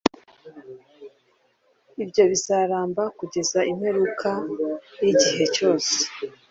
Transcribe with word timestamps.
ibyo 2.03 2.23
bizaramba 2.31 3.03
kugeza 3.19 3.59
imperuka 3.71 4.29
yigihe 5.03 5.45
cyose 5.55 5.95